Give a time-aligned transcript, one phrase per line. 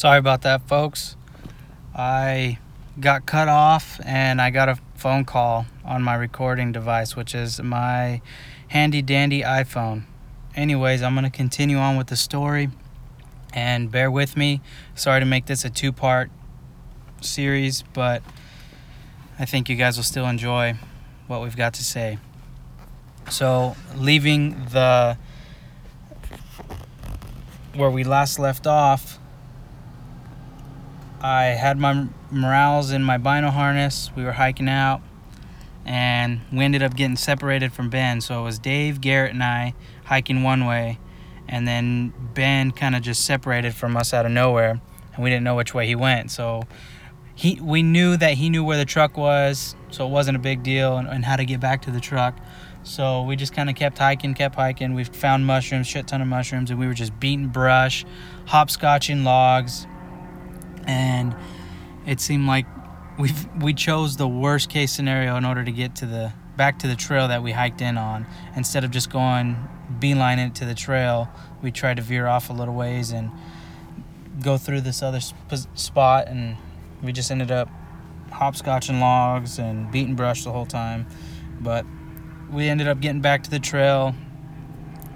[0.00, 1.14] Sorry about that, folks.
[1.94, 2.56] I
[2.98, 7.60] got cut off and I got a phone call on my recording device, which is
[7.60, 8.22] my
[8.68, 10.04] handy dandy iPhone.
[10.56, 12.70] Anyways, I'm going to continue on with the story
[13.52, 14.62] and bear with me.
[14.94, 16.30] Sorry to make this a two part
[17.20, 18.22] series, but
[19.38, 20.76] I think you guys will still enjoy
[21.26, 22.16] what we've got to say.
[23.28, 25.18] So, leaving the
[27.74, 29.19] where we last left off,
[31.20, 34.10] I had my morels in my bino harness.
[34.16, 35.02] We were hiking out,
[35.84, 38.22] and we ended up getting separated from Ben.
[38.22, 39.74] So it was Dave, Garrett, and I
[40.04, 40.98] hiking one way,
[41.46, 44.80] and then Ben kind of just separated from us out of nowhere,
[45.14, 46.30] and we didn't know which way he went.
[46.30, 46.62] So
[47.34, 50.62] he, we knew that he knew where the truck was, so it wasn't a big
[50.62, 52.38] deal, and, and how to get back to the truck.
[52.82, 54.94] So we just kind of kept hiking, kept hiking.
[54.94, 58.06] We found mushrooms, shit ton of mushrooms, and we were just beating brush,
[58.46, 59.86] hopscotching logs,
[60.90, 61.36] and
[62.06, 62.66] it seemed like
[63.18, 66.88] we we chose the worst case scenario in order to get to the back to
[66.88, 68.26] the trail that we hiked in on.
[68.56, 69.56] Instead of just going
[69.98, 71.28] beeline it to the trail,
[71.62, 73.30] we tried to veer off a little ways and
[74.42, 76.56] go through this other sp- spot, and
[77.02, 77.68] we just ended up
[78.30, 81.06] hopscotching logs and beating brush the whole time.
[81.60, 81.84] But
[82.50, 84.14] we ended up getting back to the trail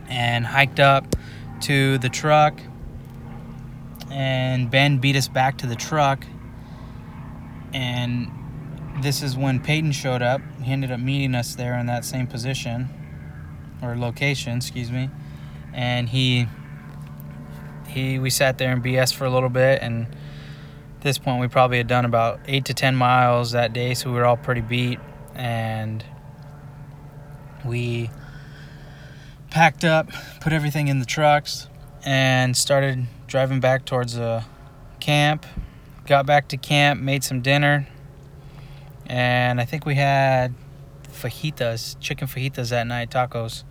[0.09, 1.17] and hiked up
[1.63, 2.61] to the truck
[4.15, 6.25] and Ben beat us back to the truck
[7.73, 8.31] and
[9.03, 10.41] this is when Peyton showed up.
[10.63, 12.89] He ended up meeting us there in that same position
[13.83, 15.11] or location, excuse me.
[15.73, 16.47] And he
[17.89, 21.49] he we sat there and BS for a little bit and at this point we
[21.49, 24.61] probably had done about 8 to 10 miles that day, so we were all pretty
[24.61, 25.01] beat
[25.35, 26.05] and
[27.65, 28.11] we
[29.51, 30.09] packed up,
[30.41, 31.69] put everything in the trucks,
[32.05, 34.45] and started driving back towards the
[35.01, 35.47] camp.
[36.07, 37.89] Got back to camp, made some dinner,
[39.07, 40.55] and I think we had
[41.09, 43.65] fajitas, chicken fajitas that night, tacos.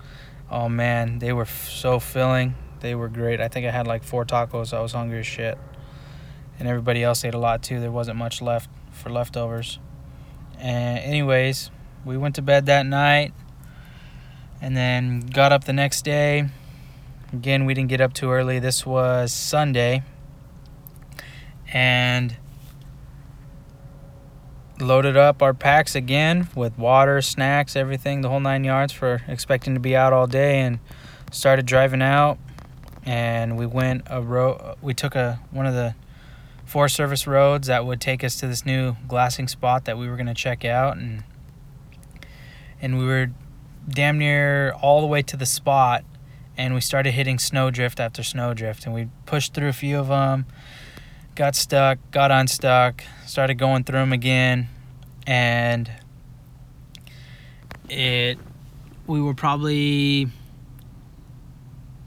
[0.49, 2.55] Oh man, they were so filling.
[2.79, 3.39] They were great.
[3.39, 4.73] I think I had like four tacos.
[4.73, 5.57] I was hungry as shit.
[6.59, 7.79] And everybody else ate a lot too.
[7.79, 9.79] There wasn't much left for leftovers.
[10.59, 11.71] And anyways,
[12.05, 13.33] we went to bed that night
[14.61, 16.49] and then got up the next day.
[17.33, 18.59] Again, we didn't get up too early.
[18.59, 20.03] This was Sunday.
[21.73, 22.37] And
[24.79, 29.73] loaded up our packs again with water, snacks, everything, the whole nine yards for expecting
[29.73, 30.79] to be out all day and
[31.31, 32.37] started driving out
[33.05, 35.95] and we went a road we took a one of the
[36.65, 40.15] Forest Service roads that would take us to this new glassing spot that we were
[40.15, 41.23] going to check out and
[42.81, 43.31] and we were
[43.89, 46.05] damn near all the way to the spot
[46.57, 50.45] and we started hitting snowdrift after snowdrift and we pushed through a few of them
[51.35, 54.67] got stuck got unstuck started going through them again
[55.25, 55.91] and
[57.89, 58.37] it
[59.07, 60.27] we were probably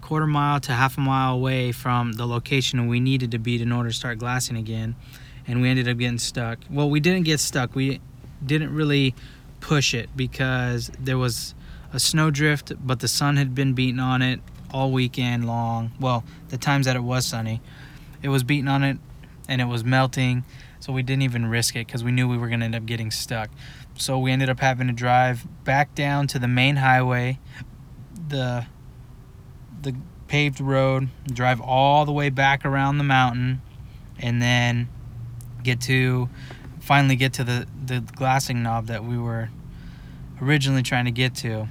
[0.01, 3.73] quarter mile to half a mile away from the location we needed to be in
[3.73, 4.95] order to start glassing again
[5.49, 6.59] and we ended up getting stuck.
[6.71, 7.75] Well we didn't get stuck.
[7.75, 8.01] We
[8.45, 9.15] didn't really
[9.61, 11.55] push it because there was
[11.93, 14.41] a snowdrift, but the sun had been beating on it
[14.73, 15.93] all weekend long.
[16.01, 17.61] Well, the times that it was sunny,
[18.23, 18.99] it was beating on it
[19.49, 20.45] and it was melting.
[20.81, 22.87] So we didn't even risk it because we knew we were going to end up
[22.87, 23.51] getting stuck.
[23.97, 27.39] So we ended up having to drive back down to the main highway,
[28.29, 28.67] the
[29.83, 29.95] the
[30.29, 33.63] paved road, drive all the way back around the mountain,
[34.19, 34.89] and then
[35.63, 36.29] get to
[36.81, 39.49] finally get to the the glassing knob that we were
[40.41, 41.69] originally trying to get to.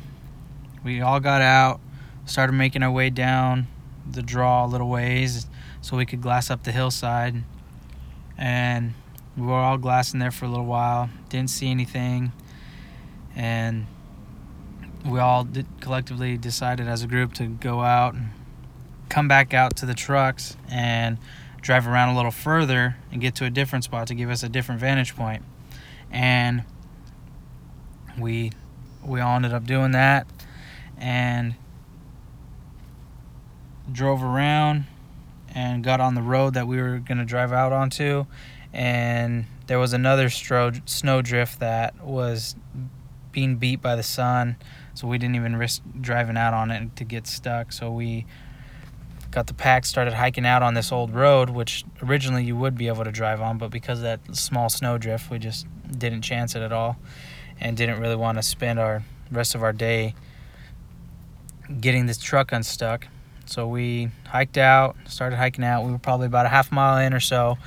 [0.84, 1.80] We all got out,
[2.26, 3.68] started making our way down
[4.10, 5.48] the draw a little ways
[5.82, 7.44] so we could glass up the hillside.
[8.38, 8.94] And
[9.38, 12.32] we were all glassing there for a little while, didn't see anything.
[13.36, 13.88] And
[15.06, 18.30] we all did collectively decided as a group to go out and
[19.10, 21.18] come back out to the trucks and
[21.62, 24.50] drive around a little further and get to a different spot to give us a
[24.50, 25.44] different vantage point.
[26.12, 26.64] And
[28.20, 28.52] we
[29.06, 30.28] we all ended up doing that
[30.98, 31.56] and
[33.92, 34.86] drove around
[35.54, 38.26] and got on the road that we were going to drive out onto.
[38.74, 42.56] And there was another stro- snowdrift that was
[43.32, 44.56] being beat by the sun
[44.94, 47.74] so we didn't even risk driving out on it to get stuck.
[47.74, 48.26] So we
[49.32, 52.88] got the pack started hiking out on this old road which originally you would be
[52.88, 56.62] able to drive on but because of that small snowdrift we just didn't chance it
[56.62, 56.96] at all
[57.60, 60.14] and didn't really want to spend our rest of our day
[61.80, 63.08] getting this truck unstuck
[63.46, 65.86] So we hiked out, started hiking out.
[65.86, 67.58] We were probably about a half mile in or so.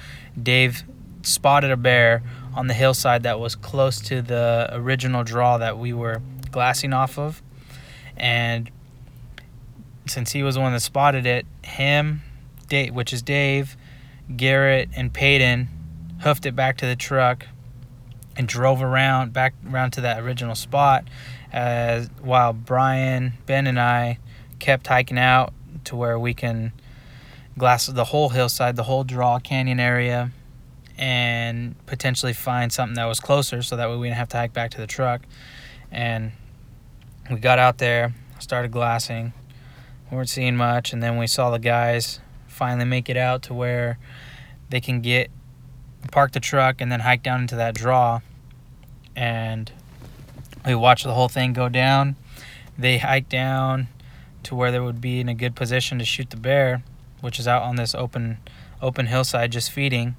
[0.40, 0.82] Dave
[1.22, 2.22] spotted a bear
[2.54, 6.20] on the hillside that was close to the original draw that we were
[6.50, 7.42] glassing off of.
[8.16, 8.70] And
[10.06, 12.22] since he was the one that spotted it, him,
[12.68, 13.76] Dave, which is Dave,
[14.36, 15.68] Garrett, and Peyton,
[16.22, 17.46] hoofed it back to the truck
[18.38, 21.04] and drove around back around to that original spot.
[21.52, 24.18] As while Brian, Ben, and I
[24.60, 25.52] kept hiking out
[25.84, 26.72] to where we can
[27.58, 30.30] glass the whole hillside, the whole draw canyon area,
[30.96, 34.52] and potentially find something that was closer, so that way we didn't have to hike
[34.52, 35.22] back to the truck.
[35.90, 36.32] And
[37.30, 39.32] we got out there, started glassing.
[40.10, 43.54] We weren't seeing much, and then we saw the guys finally make it out to
[43.54, 43.98] where
[44.70, 45.30] they can get
[46.12, 48.20] park the truck and then hike down into that draw.
[49.18, 49.72] And
[50.64, 52.14] we watched the whole thing go down.
[52.78, 53.88] They hiked down
[54.44, 56.84] to where they would be in a good position to shoot the bear,
[57.20, 58.38] which is out on this open
[58.80, 60.14] open hillside just feeding.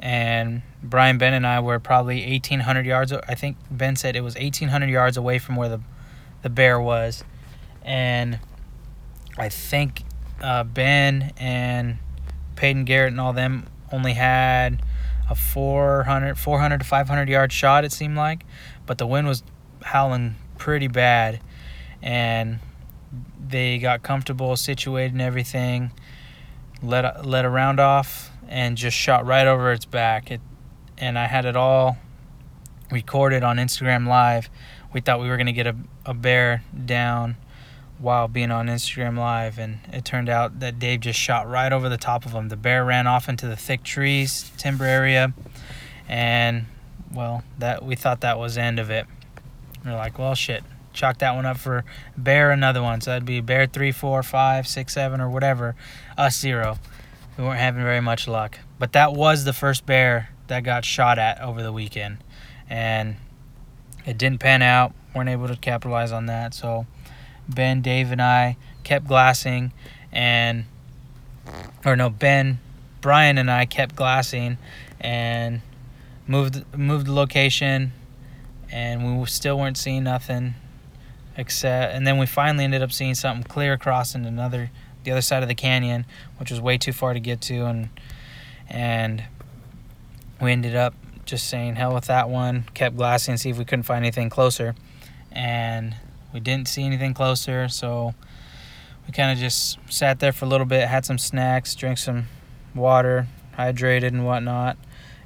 [0.00, 4.34] And Brian Ben and I were probably 1800 yards I think Ben said it was
[4.34, 5.80] 1800 yards away from where the
[6.42, 7.22] the bear was.
[7.84, 8.40] And
[9.38, 10.02] I think
[10.42, 11.98] uh, Ben and
[12.56, 14.82] Peyton Garrett and all them only had
[15.30, 18.44] a 400, 400 to 500 yard shot, it seemed like.
[18.86, 19.42] But the wind was
[19.82, 21.40] howling pretty bad.
[22.00, 22.58] And
[23.46, 25.92] they got comfortable, situated, and everything.
[26.82, 30.30] Let, let a round off and just shot right over its back.
[30.30, 30.40] It,
[30.98, 31.96] and I had it all
[32.90, 34.50] recorded on Instagram Live.
[34.92, 37.36] We thought we were going to get a, a bear down
[38.02, 41.88] while being on Instagram Live, and it turned out that Dave just shot right over
[41.88, 42.48] the top of him.
[42.48, 45.32] The bear ran off into the thick trees, timber area,
[46.08, 46.66] and
[47.12, 49.06] well, that we thought that was the end of it.
[49.84, 51.84] We are like, well, shit, chalk that one up for
[52.16, 53.00] bear another one.
[53.00, 55.76] So that'd be bear three, four, five, six, seven, or whatever.
[56.18, 56.78] Us zero.
[57.38, 61.18] We weren't having very much luck, but that was the first bear that got shot
[61.18, 62.18] at over the weekend,
[62.68, 63.16] and
[64.04, 64.92] it didn't pan out.
[65.14, 66.86] weren't able to capitalize on that, so
[67.48, 69.72] Ben, Dave, and I kept glassing,
[70.10, 70.64] and
[71.84, 72.60] or no, Ben,
[73.00, 74.58] Brian, and I kept glassing,
[75.00, 75.60] and
[76.26, 77.92] moved moved the location,
[78.70, 80.54] and we still weren't seeing nothing,
[81.36, 84.70] except, and then we finally ended up seeing something clear crossing another
[85.04, 86.06] the other side of the canyon,
[86.38, 87.88] which was way too far to get to, and
[88.68, 89.24] and
[90.40, 90.94] we ended up
[91.24, 94.74] just saying hell with that one, kept glassing, see if we couldn't find anything closer,
[95.30, 95.94] and
[96.32, 98.14] we didn't see anything closer, so
[99.06, 102.26] we kind of just sat there for a little bit, had some snacks, drank some
[102.74, 103.26] water,
[103.58, 104.76] hydrated and whatnot.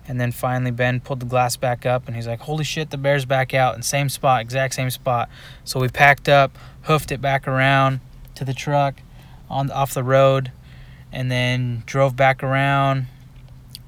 [0.09, 2.97] And then finally, Ben pulled the glass back up and he's like, Holy shit, the
[2.97, 5.29] bear's back out in same spot, exact same spot.
[5.65, 8.01] So we packed up, hoofed it back around
[8.37, 9.03] to the truck
[9.51, 10.53] on off the road,
[11.13, 13.07] and then drove back around,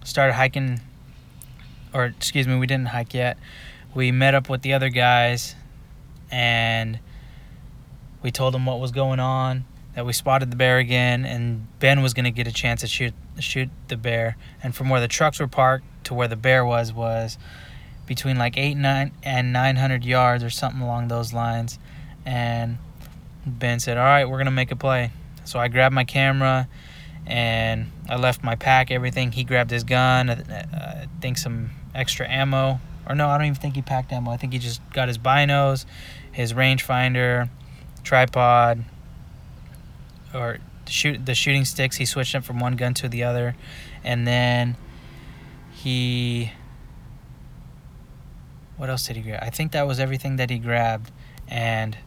[0.05, 0.81] started hiking,
[1.93, 3.39] or excuse me, we didn't hike yet.
[3.95, 5.55] We met up with the other guys
[6.31, 6.99] and
[8.23, 12.03] we told him what was going on, that we spotted the bear again, and Ben
[12.03, 14.37] was going to get a chance to shoot shoot the bear.
[14.63, 17.39] And from where the trucks were parked to where the bear was was
[18.07, 21.79] between like eight nine and nine hundred yards or something along those lines.
[22.25, 22.79] And
[23.47, 25.11] Ben said, "All right, we're gonna make a play."
[25.45, 26.69] So I grabbed my camera
[27.27, 29.33] and I left my pack, everything.
[29.33, 32.81] He grabbed his gun, uh, uh, I think some extra ammo.
[33.07, 34.31] Or no, I don't even think he packed ammo.
[34.31, 35.87] I think he just got his binos,
[36.33, 37.49] his rangefinder,
[38.09, 38.85] tripod,
[40.33, 41.97] or shoot the shooting sticks.
[41.97, 43.55] He switched them from one gun to the other,
[44.03, 44.77] and then
[45.73, 46.53] he.
[48.79, 49.41] What else did he grab?
[49.43, 51.11] I think that was everything that he grabbed,
[51.49, 51.99] and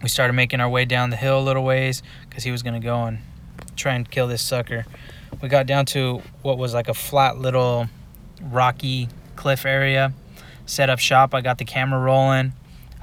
[0.00, 2.80] we started making our way down the hill a little ways because he was gonna
[2.80, 3.18] go and
[3.74, 4.86] try and kill this sucker.
[5.42, 7.88] We got down to what was like a flat little
[8.40, 10.12] rocky cliff area.
[10.66, 11.34] Set up shop.
[11.34, 12.52] I got the camera rolling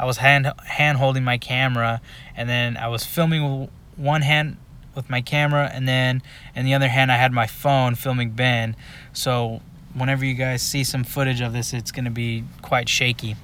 [0.01, 2.01] I was hand hand holding my camera,
[2.35, 4.57] and then I was filming with one hand
[4.95, 6.23] with my camera, and then
[6.55, 8.75] in the other hand I had my phone filming Ben.
[9.13, 9.61] So
[9.93, 13.35] whenever you guys see some footage of this, it's gonna be quite shaky.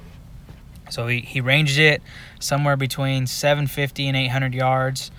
[0.90, 2.02] So he, he ranged it
[2.40, 5.12] somewhere between 750 and 800 yards,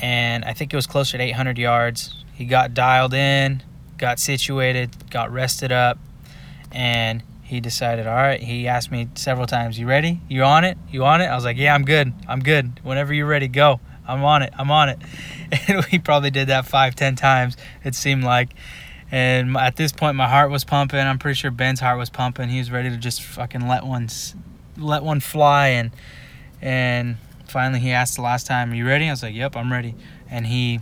[0.00, 2.24] and I think it was closer to 800 yards.
[2.32, 3.64] He got dialed in,
[3.98, 5.98] got situated, got rested up,
[6.70, 10.20] and he decided, all right, he asked me several times, you ready?
[10.28, 10.76] You on it?
[10.90, 11.26] You on it?
[11.26, 12.12] I was like, yeah, I'm good.
[12.26, 12.80] I'm good.
[12.82, 13.78] Whenever you're ready, go.
[14.04, 14.52] I'm on it.
[14.58, 14.98] I'm on it.
[15.68, 18.48] And we probably did that five, ten times, it seemed like.
[19.12, 20.98] And at this point, my heart was pumping.
[20.98, 22.48] I'm pretty sure Ben's heart was pumping.
[22.48, 24.08] He was ready to just fucking let one,
[24.76, 25.68] let one fly.
[25.68, 25.92] And,
[26.60, 29.72] and finally he asked the last time, "Are you ready?" I was like, "Yep, I'm
[29.72, 29.94] ready."
[30.28, 30.80] And he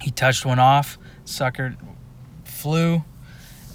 [0.00, 0.98] he touched one off.
[1.24, 1.76] Sucker
[2.44, 3.02] flew,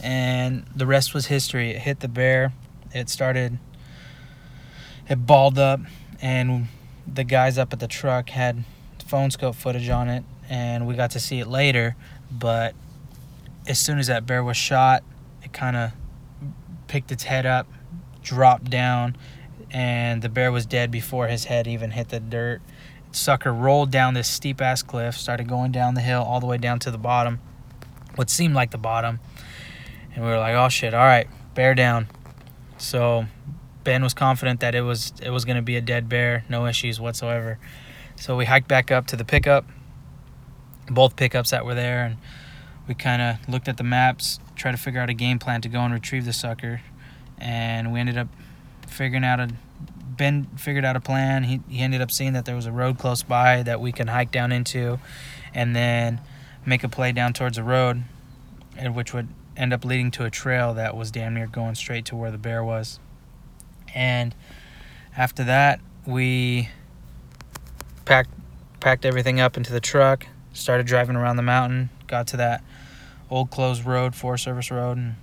[0.05, 1.71] and the rest was history.
[1.71, 2.53] It hit the bear.
[2.93, 3.57] It started.
[5.09, 5.79] It balled up,
[6.21, 6.67] and
[7.12, 8.63] the guys up at the truck had
[9.03, 11.95] phone scope footage on it, and we got to see it later.
[12.31, 12.75] But
[13.67, 15.03] as soon as that bear was shot,
[15.43, 15.91] it kind of
[16.88, 17.67] picked its head up,
[18.21, 19.17] dropped down,
[19.71, 22.62] and the bear was dead before his head even hit the dirt.
[23.12, 26.57] Sucker rolled down this steep ass cliff, started going down the hill all the way
[26.57, 27.39] down to the bottom,
[28.15, 29.19] what seemed like the bottom.
[30.15, 30.93] And we were like, "Oh shit!
[30.93, 32.07] All right, bear down."
[32.77, 33.25] So
[33.84, 36.65] Ben was confident that it was it was going to be a dead bear, no
[36.65, 37.60] issues whatsoever.
[38.15, 39.65] So we hiked back up to the pickup,
[40.89, 42.17] both pickups that were there, and
[42.88, 45.69] we kind of looked at the maps, tried to figure out a game plan to
[45.69, 46.81] go and retrieve the sucker,
[47.38, 48.27] and we ended up
[48.88, 49.50] figuring out a
[50.17, 51.43] Ben figured out a plan.
[51.43, 54.07] He, he ended up seeing that there was a road close by that we can
[54.07, 55.00] hike down into,
[55.53, 56.22] and then
[56.65, 58.03] make a play down towards the road,
[58.77, 62.05] and which would end up leading to a trail that was damn near going straight
[62.05, 63.00] to where the bear was.
[63.93, 64.35] And
[65.15, 66.69] after that, we
[68.03, 68.29] packed
[68.79, 72.63] packed everything up into the truck, started driving around the mountain, got to that
[73.29, 75.15] old closed road, Forest Service road, and,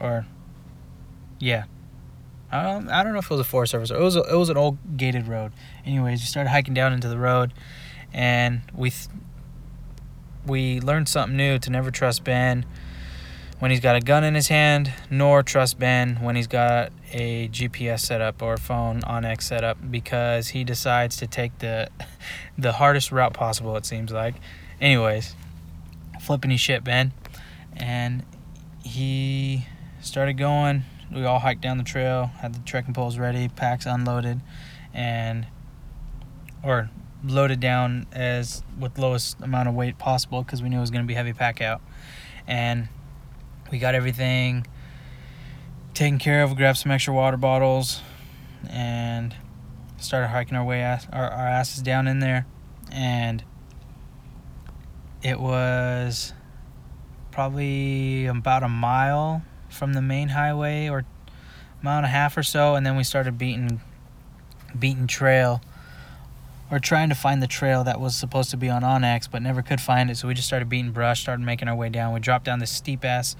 [0.00, 0.26] or
[1.38, 1.64] yeah,
[2.50, 3.90] um, I don't know if it was a Forest Service.
[3.90, 5.52] It was a, it was an old gated road.
[5.84, 7.52] Anyways, we started hiking down into the road,
[8.12, 9.08] and we th-
[10.46, 12.66] we learned something new to never trust Ben
[13.58, 17.48] when he's got a gun in his hand, nor trust Ben when he's got a
[17.48, 21.88] GPS setup or phone onX setup because he decides to take the
[22.58, 23.76] the hardest route possible.
[23.76, 24.34] It seems like.
[24.80, 25.34] Anyways,
[26.20, 27.12] flipping his shit, Ben,
[27.76, 28.24] and
[28.82, 29.66] he
[30.00, 30.84] started going
[31.14, 34.40] we all hiked down the trail, had the trekking poles ready, packs unloaded,
[34.92, 35.46] and
[36.62, 36.90] or
[37.22, 41.04] loaded down as with lowest amount of weight possible because we knew it was going
[41.04, 41.80] to be heavy pack out,
[42.46, 42.88] and
[43.70, 44.66] we got everything
[45.94, 46.50] taken care of.
[46.50, 48.00] We grabbed some extra water bottles,
[48.68, 49.34] and
[49.98, 52.46] started hiking our way ass, our, our asses down in there,
[52.92, 53.42] and
[55.22, 56.32] it was
[57.30, 61.04] probably about a mile from the main highway or
[61.82, 63.80] mile and a half or so, and then we started beating
[64.78, 65.60] beating trail
[66.74, 69.62] or trying to find the trail that was supposed to be on onX but never
[69.62, 72.18] could find it so we just started beating brush started making our way down we
[72.18, 73.36] dropped down this steep ass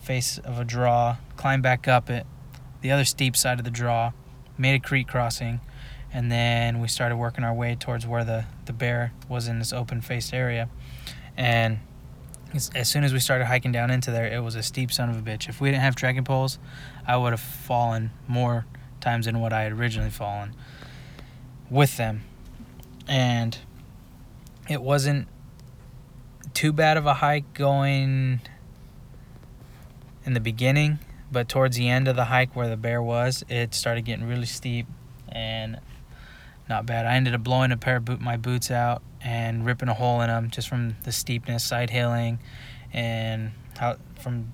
[0.00, 2.26] face of a draw climbed back up it
[2.80, 4.10] the other steep side of the draw
[4.56, 5.60] made a creek crossing
[6.10, 9.70] and then we started working our way towards where the, the bear was in this
[9.70, 10.70] open faced area
[11.36, 11.78] and
[12.74, 15.18] as soon as we started hiking down into there, it was a steep son of
[15.18, 15.50] a bitch.
[15.50, 16.58] If we didn't have trekking poles,
[17.06, 18.64] I would have fallen more
[19.02, 20.56] times than what I had originally fallen
[21.68, 22.22] with them.
[23.08, 23.56] And
[24.68, 25.28] it wasn't
[26.54, 28.40] too bad of a hike going
[30.24, 30.98] in the beginning,
[31.32, 34.46] but towards the end of the hike where the bear was, it started getting really
[34.46, 34.86] steep
[35.28, 35.80] and
[36.68, 37.06] not bad.
[37.06, 40.20] I ended up blowing a pair of boot, my boots out and ripping a hole
[40.20, 42.38] in them just from the steepness, side hilling,
[42.92, 44.52] and how from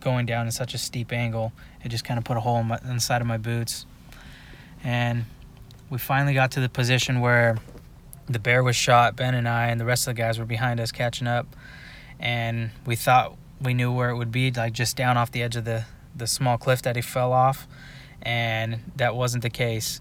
[0.00, 1.52] going down in such a steep angle,
[1.82, 3.86] it just kind of put a hole in, my, in the side of my boots.
[4.82, 5.24] And
[5.90, 7.58] we finally got to the position where
[8.26, 9.16] the bear was shot.
[9.16, 11.46] Ben and I and the rest of the guys were behind us catching up,
[12.18, 15.56] and we thought we knew where it would be, like just down off the edge
[15.56, 15.84] of the
[16.16, 17.66] the small cliff that he fell off,
[18.22, 20.00] and that wasn't the case.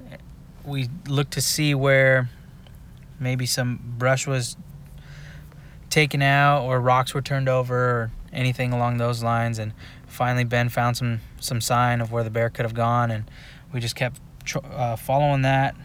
[0.64, 2.30] We looked to see where
[3.20, 4.56] maybe some brush was
[5.90, 9.60] taken out or rocks were turned over or anything along those lines.
[9.60, 9.74] And
[10.08, 13.12] finally ben found some some sign of where the bear could have gone.
[13.12, 13.30] And
[13.72, 14.20] we just kept
[14.56, 15.76] uh, following that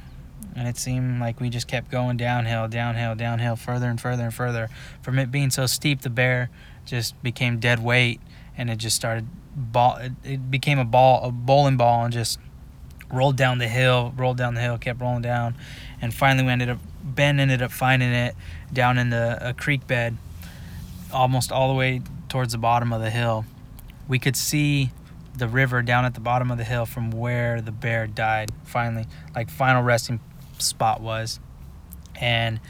[0.55, 4.35] and it seemed like we just kept going downhill downhill downhill further and further and
[4.35, 4.69] further
[5.03, 6.51] from it being so steep the bear
[6.85, 8.21] just became dead weight
[8.57, 12.39] and it just started ball it, became a ball a bowling ball and just
[13.11, 15.55] rolled down the hill, rolled down the hill, kept rolling down,
[16.01, 18.35] and finally we ended up Ben ended up finding it
[18.73, 20.17] down in the creek bed,
[21.13, 23.45] almost all the way towards the bottom of the hill.
[24.07, 24.91] We could see
[25.39, 28.51] the river down at the bottom of the hill from where the bear died.
[28.65, 30.21] Finally, like final resting
[30.59, 31.41] spot was,
[32.21, 32.61] and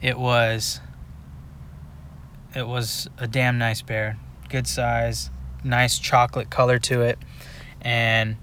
[0.00, 0.80] it was
[2.54, 5.30] it was a damn nice bear, good size,
[5.64, 7.18] nice chocolate color to it,
[7.80, 8.36] and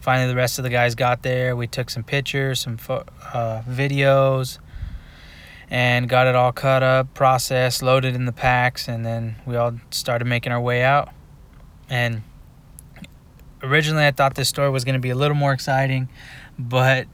[0.00, 1.54] finally the rest of the guys got there.
[1.54, 4.58] We took some pictures some fo- uh, videos
[5.70, 9.72] and got it all cut up processed loaded in the packs and then we all
[9.90, 11.08] started making our way out.
[11.88, 12.22] And
[13.62, 16.08] originally i thought this story was going to be a little more exciting
[16.58, 17.06] but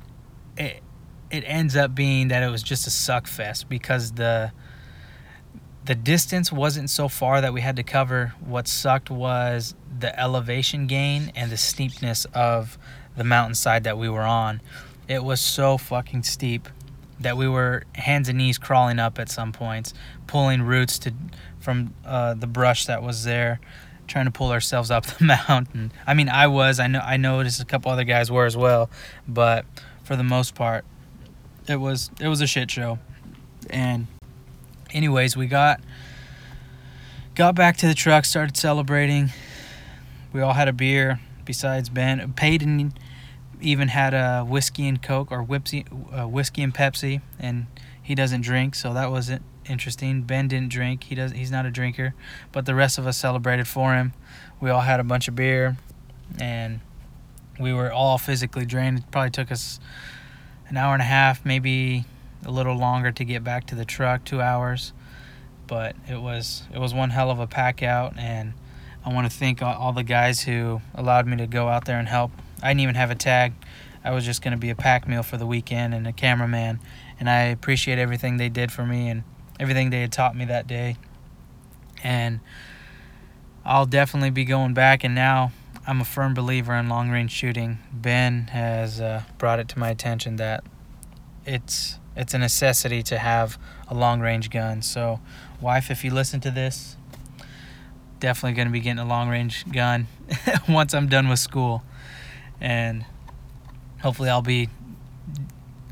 [0.56, 0.82] it
[1.30, 4.50] it ends up being that it was just a suck fest because the
[5.88, 8.34] the distance wasn't so far that we had to cover.
[8.44, 12.76] What sucked was the elevation gain and the steepness of
[13.16, 14.60] the mountainside that we were on.
[15.08, 16.68] It was so fucking steep
[17.18, 19.94] that we were hands and knees crawling up at some points,
[20.26, 21.14] pulling roots to
[21.58, 23.58] from uh, the brush that was there,
[24.08, 25.92] trying to pull ourselves up the mountain.
[26.06, 26.80] I mean, I was.
[26.80, 27.00] I know.
[27.00, 28.90] I noticed a couple other guys were as well,
[29.26, 29.64] but
[30.02, 30.84] for the most part,
[31.68, 32.98] it was it was a shit show.
[33.70, 34.06] And
[34.92, 35.80] anyways, we got
[37.34, 39.30] got back to the truck, started celebrating.
[40.32, 42.32] We all had a beer besides Ben.
[42.34, 42.92] Peyton
[43.60, 47.66] even had a whiskey and coke or whipsy, uh, whiskey and Pepsi, and
[48.02, 49.30] he doesn't drink, so that was
[49.68, 50.22] interesting.
[50.22, 51.32] Ben didn't drink; he does.
[51.32, 52.14] He's not a drinker,
[52.52, 54.12] but the rest of us celebrated for him.
[54.60, 55.76] We all had a bunch of beer,
[56.40, 56.80] and
[57.58, 59.00] we were all physically drained.
[59.00, 59.80] It probably took us
[60.68, 62.04] an hour and a half, maybe
[62.44, 64.24] a little longer to get back to the truck.
[64.24, 64.92] Two hours,
[65.66, 68.52] but it was it was one hell of a pack out, and
[69.04, 72.08] I want to thank all the guys who allowed me to go out there and
[72.08, 72.32] help
[72.62, 73.52] I didn't even have a tag.
[74.04, 76.80] I was just going to be a pack mule for the weekend and a cameraman.
[77.20, 79.22] And I appreciate everything they did for me and
[79.58, 80.96] everything they had taught me that day.
[82.02, 82.40] And
[83.64, 85.04] I'll definitely be going back.
[85.04, 85.52] And now
[85.86, 87.78] I'm a firm believer in long range shooting.
[87.92, 90.64] Ben has uh, brought it to my attention that
[91.44, 94.82] it's it's a necessity to have a long range gun.
[94.82, 95.20] So,
[95.60, 96.96] wife, if you listen to this,
[98.18, 100.08] definitely going to be getting a long range gun
[100.68, 101.84] once I'm done with school
[102.60, 103.04] and
[104.02, 104.68] hopefully I'll be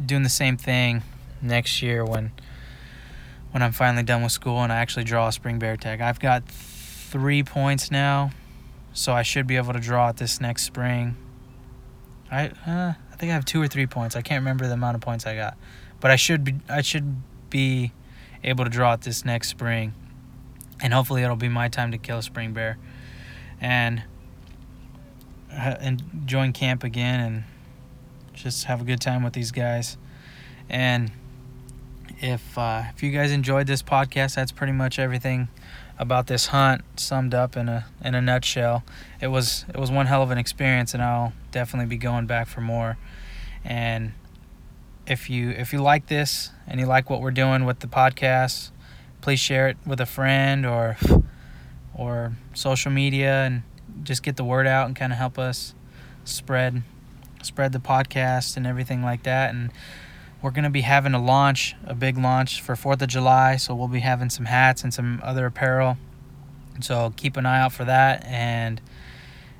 [0.04, 1.02] doing the same thing
[1.40, 2.32] next year when
[3.56, 6.02] when I'm finally done with school and I actually draw a spring bear tag.
[6.02, 8.32] I've got three points now,
[8.92, 11.16] so I should be able to draw it this next spring.
[12.30, 14.14] I uh, I think I have two or three points.
[14.14, 15.56] I can't remember the amount of points I got,
[16.00, 17.92] but I should be I should be
[18.44, 19.94] able to draw it this next spring,
[20.82, 22.76] and hopefully it'll be my time to kill a spring bear,
[23.58, 24.02] and
[25.50, 27.44] and join camp again and
[28.34, 29.96] just have a good time with these guys.
[30.68, 31.10] And
[32.20, 35.48] if uh, if you guys enjoyed this podcast, that's pretty much everything
[35.98, 38.84] about this hunt summed up in a in a nutshell.
[39.20, 42.48] It was it was one hell of an experience, and I'll definitely be going back
[42.48, 42.96] for more.
[43.64, 44.12] And
[45.06, 48.70] if you if you like this and you like what we're doing with the podcast,
[49.20, 50.96] please share it with a friend or
[51.94, 53.62] or social media and
[54.02, 55.74] just get the word out and kind of help us
[56.24, 56.82] spread
[57.42, 59.70] spread the podcast and everything like that and
[60.46, 63.74] we're going to be having a launch a big launch for 4th of July so
[63.74, 65.96] we'll be having some hats and some other apparel
[66.80, 68.80] so keep an eye out for that and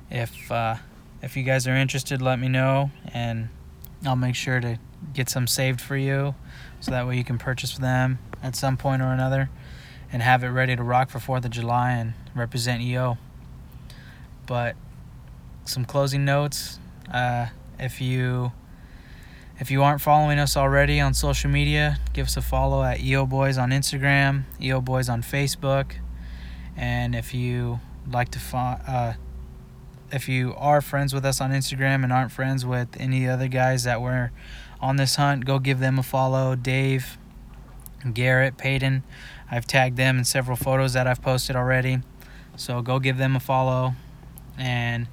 [0.09, 0.75] if uh,
[1.21, 3.49] if you guys are interested let me know and
[4.05, 4.79] I'll make sure to
[5.13, 6.35] get some saved for you
[6.79, 9.49] so that way you can purchase them at some point or another
[10.09, 13.17] and have it ready to rock for 4th of July and represent EO
[14.45, 14.77] but
[15.65, 16.79] some closing notes.
[17.13, 17.47] Uh,
[17.77, 18.53] if you
[19.59, 23.25] if you aren't following us already on social media, give us a follow at EO
[23.25, 25.93] Boys on Instagram, EO Boys on Facebook,
[26.75, 27.79] and if you
[28.11, 29.13] like to find, uh,
[30.11, 33.83] if you are friends with us on Instagram and aren't friends with any other guys
[33.83, 34.31] that were
[34.79, 36.55] on this hunt, go give them a follow.
[36.55, 37.17] Dave,
[38.13, 39.03] Garrett, Peyton,
[39.49, 41.99] I've tagged them in several photos that I've posted already.
[42.55, 43.93] So go give them a follow.
[44.57, 45.07] And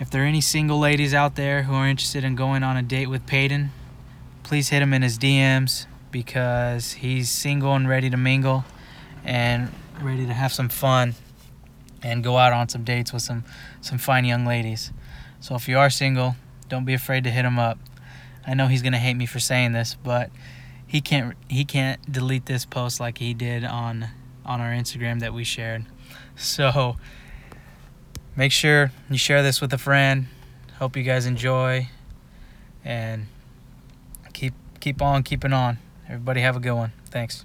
[0.00, 2.82] if there are any single ladies out there who are interested in going on a
[2.82, 3.70] date with Peyton,
[4.42, 8.64] please hit him in his DMs because he's single and ready to mingle
[9.24, 11.14] and ready to have some fun
[12.02, 13.44] and go out on some dates with some
[13.80, 14.92] some fine young ladies.
[15.40, 16.36] So if you are single,
[16.68, 17.78] don't be afraid to hit him up.
[18.46, 20.30] I know he's gonna hate me for saying this, but
[20.86, 24.08] he can't he can't delete this post like he did on
[24.46, 25.84] on our Instagram that we shared.
[26.40, 26.96] So
[28.38, 30.28] make sure you share this with a friend.
[30.78, 31.88] Hope you guys enjoy
[32.84, 33.26] and
[34.32, 35.78] keep keep on keeping on.
[36.06, 36.92] Everybody have a good one.
[37.10, 37.44] Thanks.